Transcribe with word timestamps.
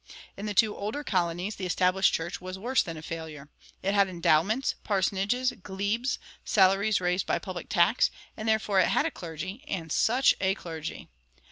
In 0.35 0.47
the 0.47 0.55
two 0.55 0.75
older 0.75 1.03
colonies 1.03 1.57
the 1.57 1.65
Established 1.67 2.11
Church 2.11 2.41
was 2.41 2.57
worse 2.57 2.81
than 2.81 2.97
a 2.97 3.03
failure. 3.03 3.49
It 3.83 3.93
had 3.93 4.07
endowments, 4.07 4.73
parsonages, 4.83 5.53
glebes, 5.61 6.17
salaries 6.43 6.99
raised 6.99 7.27
by 7.27 7.37
public 7.37 7.69
tax, 7.69 8.09
and 8.35 8.47
therefore 8.49 8.79
it 8.79 8.87
had 8.87 9.05
a 9.05 9.11
clergy 9.11 9.63
and 9.67 9.91
such 9.91 10.33
a 10.41 10.55
clergy! 10.55 11.07